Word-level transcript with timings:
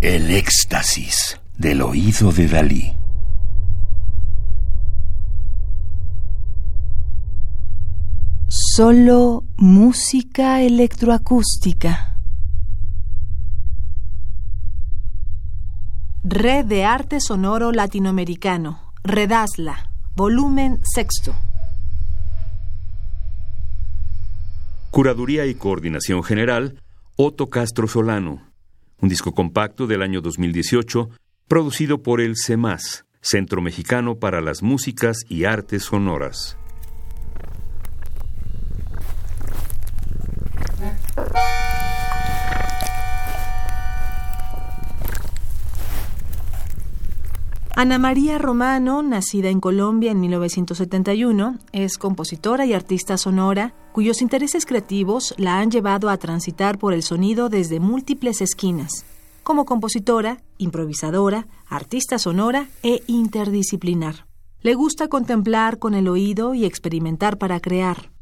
El 0.00 0.30
éxtasis 0.30 1.40
del 1.56 1.82
oído 1.82 2.30
de 2.30 2.46
Dalí. 2.46 2.96
Solo 8.46 9.42
música 9.56 10.62
electroacústica. 10.62 12.16
Red 16.22 16.66
de 16.66 16.84
Arte 16.84 17.20
Sonoro 17.20 17.72
Latinoamericano. 17.72 18.92
Redasla. 19.02 19.90
Volumen 20.14 20.78
sexto. 20.84 21.34
Curaduría 24.92 25.46
y 25.46 25.56
Coordinación 25.56 26.22
General, 26.22 26.80
Otto 27.16 27.50
Castro 27.50 27.88
Solano. 27.88 28.47
Un 29.00 29.08
disco 29.08 29.32
compacto 29.32 29.86
del 29.86 30.02
año 30.02 30.20
2018, 30.20 31.08
producido 31.46 32.02
por 32.02 32.20
el 32.20 32.34
CEMAS, 32.36 33.04
Centro 33.20 33.62
Mexicano 33.62 34.16
para 34.16 34.40
las 34.40 34.62
Músicas 34.62 35.18
y 35.28 35.44
Artes 35.44 35.84
Sonoras. 35.84 36.58
Ana 47.76 47.98
María 48.00 48.38
Romano, 48.38 49.04
nacida 49.04 49.50
en 49.50 49.60
Colombia 49.60 50.10
en 50.10 50.18
1971, 50.18 51.58
es 51.70 51.96
compositora 51.96 52.66
y 52.66 52.72
artista 52.72 53.16
sonora 53.16 53.72
cuyos 53.98 54.22
intereses 54.22 54.64
creativos 54.64 55.34
la 55.38 55.58
han 55.58 55.72
llevado 55.72 56.08
a 56.08 56.18
transitar 56.18 56.78
por 56.78 56.92
el 56.94 57.02
sonido 57.02 57.48
desde 57.48 57.80
múltiples 57.80 58.40
esquinas, 58.40 59.04
como 59.42 59.64
compositora, 59.64 60.40
improvisadora, 60.56 61.48
artista 61.66 62.20
sonora 62.20 62.68
e 62.84 63.02
interdisciplinar. 63.08 64.28
Le 64.62 64.74
gusta 64.74 65.08
contemplar 65.08 65.80
con 65.80 65.94
el 65.94 66.06
oído 66.06 66.54
y 66.54 66.64
experimentar 66.64 67.38
para 67.38 67.58
crear. 67.58 68.12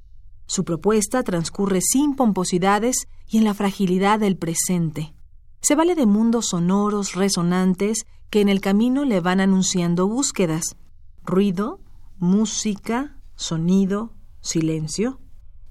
Su 0.46 0.64
propuesta 0.64 1.22
transcurre 1.22 1.83
sin 1.83 2.16
pomposidades 2.16 3.06
y 3.28 3.36
en 3.36 3.44
la 3.44 3.52
fragilidad 3.52 4.18
del 4.18 4.38
presente. 4.38 5.12
Se 5.61 5.74
vale 5.74 5.94
de 5.94 6.06
mundos 6.06 6.46
sonoros, 6.46 7.14
resonantes, 7.14 8.06
que 8.30 8.40
en 8.40 8.48
el 8.48 8.62
camino 8.62 9.05
le 9.05 9.20
van 9.20 9.40
anunciando 9.40 10.08
búsquedas. 10.08 10.74
Ruido, 11.22 11.80
música, 12.18 13.18
sonido, 13.34 14.14
silencio. 14.40 15.20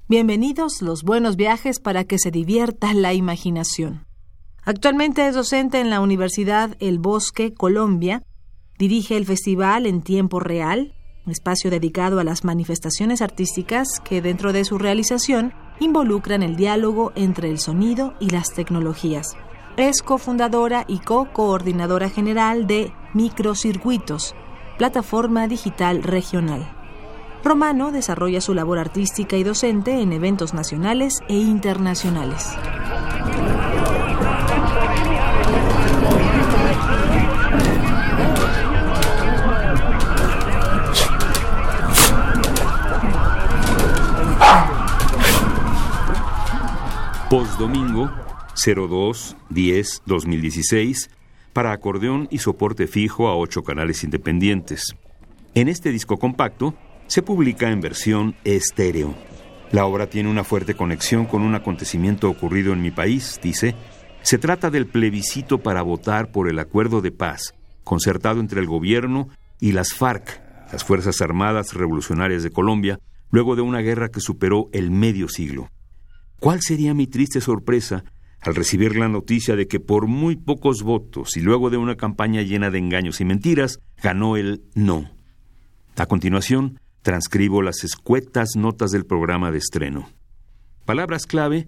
Bienvenidos 0.08 0.84
los 0.84 1.02
buenos 1.02 1.36
viajes 1.36 1.80
para 1.80 2.04
que 2.04 2.20
se 2.20 2.30
divierta 2.30 2.94
la 2.94 3.16
imaginación. 3.16 4.06
Actualmente 4.62 5.28
es 5.28 5.34
docente 5.34 5.80
en 5.80 5.90
la 5.90 6.00
Universidad 6.00 6.78
El 6.80 7.00
Bosque, 7.00 7.56
Colombia. 7.56 8.22
Dirige 8.78 9.18
el 9.18 9.26
festival 9.26 9.88
en 9.88 10.04
tiempo 10.04 10.40
real, 10.40 10.94
espacio 11.26 11.72
dedicado 11.72 12.20
a 12.20 12.24
las 12.24 12.44
manifestaciones 12.44 13.24
artísticas 13.24 14.00
que 14.00 14.22
dentro 14.22 14.54
de 14.54 14.64
su 14.64 14.78
realización 14.78 15.54
involucran 15.80 16.44
el 16.44 16.56
diálogo 16.56 17.12
entre 17.16 17.50
el 17.50 17.58
sonido 17.58 18.14
y 18.20 18.30
las 18.30 18.54
tecnologías. 18.54 19.36
Es 19.76 20.04
cofundadora 20.04 20.86
y 20.88 21.00
co-coordinadora 21.00 22.12
general 22.12 22.68
de 22.68 22.94
Microcircuitos, 23.16 24.36
plataforma 24.78 25.48
digital 25.48 26.04
regional. 26.04 26.75
Romano 27.46 27.92
desarrolla 27.92 28.42
su 28.42 28.56
labor 28.56 28.80
artística 28.80 29.38
y 29.38 29.44
docente 29.44 30.02
en 30.02 30.14
eventos 30.14 30.56
nacionales 30.56 31.20
e 31.28 31.36
internacionales. 31.36 32.50
Postdomingo 47.30 48.10
02 48.56 49.38
10 49.52 50.02
2016 50.08 51.12
para 51.54 51.74
acordeón 51.74 52.28
y 52.32 52.40
soporte 52.40 52.88
fijo 52.88 53.28
a 53.28 53.38
ocho 53.38 53.64
canales 53.64 54.04
independientes. 54.04 54.96
En 55.54 55.68
este 55.68 55.92
disco 55.92 56.18
compacto 56.18 56.74
se 57.08 57.22
publica 57.22 57.72
en 57.72 57.82
versión 57.82 58.36
estéreo. 58.44 59.16
La 59.72 59.86
obra 59.86 60.08
tiene 60.10 60.30
una 60.30 60.44
fuerte 60.44 60.76
conexión 60.76 61.26
con 61.26 61.42
un 61.42 61.56
acontecimiento 61.56 62.30
ocurrido 62.30 62.74
en 62.74 62.82
mi 62.82 62.92
país, 62.92 63.40
dice. 63.42 63.76
Se 64.22 64.38
trata 64.38 64.70
del 64.70 64.88
plebiscito 64.88 65.60
para 65.60 65.82
votar 65.82 66.32
por 66.32 66.50
el 66.50 66.60
acuerdo 66.60 67.02
de 67.02 67.12
paz, 67.12 67.54
concertado 67.84 68.40
entre 68.40 68.60
el 68.60 68.68
gobierno 68.68 69.30
y 69.60 69.72
las 69.72 69.94
FARC, 69.94 70.42
las 70.72 70.84
Fuerzas 70.84 71.22
Armadas 71.22 71.74
Revolucionarias 71.74 72.44
de 72.44 72.52
Colombia, 72.52 73.00
luego 73.32 73.56
de 73.56 73.62
una 73.62 73.82
guerra 73.82 74.10
que 74.10 74.20
superó 74.20 74.70
el 74.74 74.92
medio 74.92 75.28
siglo. 75.30 75.70
¿Cuál 76.40 76.62
sería 76.62 76.94
mi 76.94 77.08
triste 77.08 77.42
sorpresa 77.42 78.04
al 78.42 78.56
recibir 78.56 78.96
la 78.96 79.08
noticia 79.08 79.56
de 79.56 79.68
que 79.68 79.80
por 79.80 80.08
muy 80.08 80.36
pocos 80.36 80.84
votos 80.84 81.38
y 81.38 81.42
luego 81.42 81.70
de 81.70 81.78
una 81.78 81.96
campaña 81.96 82.42
llena 82.42 82.70
de 82.70 82.80
engaños 82.80 83.22
y 83.22 83.26
mentiras, 83.26 83.80
ganó 84.02 84.38
el 84.38 84.64
no? 84.74 85.12
A 85.98 86.06
continuación, 86.08 86.80
transcribo 87.06 87.62
las 87.62 87.84
escuetas 87.84 88.56
notas 88.56 88.90
del 88.90 89.06
programa 89.06 89.52
de 89.52 89.60
estreno. 89.60 90.10
Palabras 90.86 91.28
clave, 91.28 91.68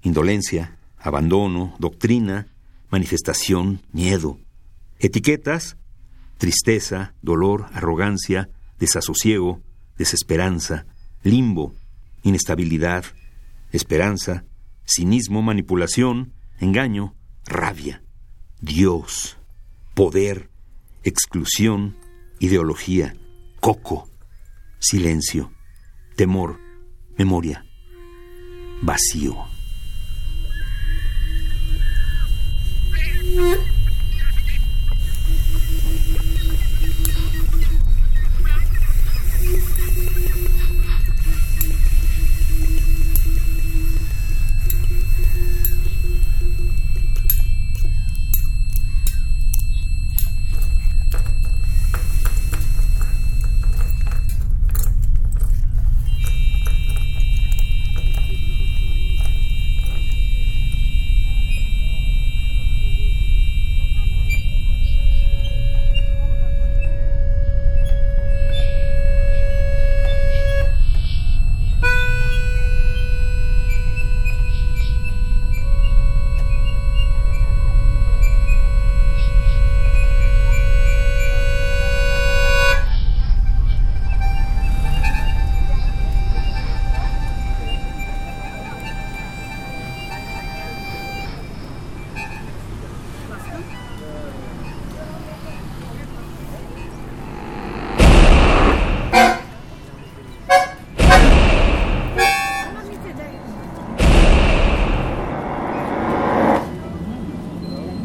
indolencia, 0.00 0.78
abandono, 0.96 1.76
doctrina, 1.78 2.46
manifestación, 2.88 3.82
miedo. 3.92 4.38
Etiquetas, 4.98 5.76
tristeza, 6.38 7.12
dolor, 7.20 7.66
arrogancia, 7.74 8.48
desasosiego, 8.78 9.60
desesperanza, 9.98 10.86
limbo, 11.22 11.74
inestabilidad, 12.22 13.04
esperanza, 13.72 14.46
cinismo, 14.86 15.42
manipulación, 15.42 16.32
engaño, 16.60 17.14
rabia, 17.44 18.02
Dios, 18.62 19.36
poder, 19.92 20.48
exclusión, 21.04 21.94
ideología, 22.38 23.14
coco, 23.60 24.08
silencio, 24.82 25.50
temor, 26.16 26.58
memoria, 27.16 27.64
vacío. 28.82 29.36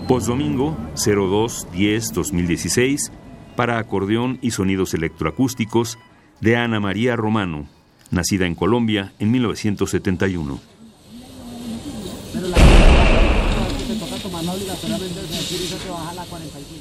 Postdomingo 0.07 0.77
02 0.95 1.67
10 1.73 2.13
2016 2.13 3.11
para 3.57 3.77
acordeón 3.77 4.39
y 4.41 4.51
sonidos 4.51 4.93
electroacústicos 4.93 5.99
de 6.39 6.55
Ana 6.55 6.79
María 6.79 7.17
Romano, 7.17 7.67
nacida 8.09 8.45
en 8.45 8.55
Colombia 8.55 9.11
en 9.19 9.31
1971. 9.31 10.59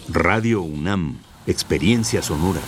Radio 0.09 0.63
UNAM, 0.63 1.19
experiencia 1.49 2.23
sonora. 2.23 2.61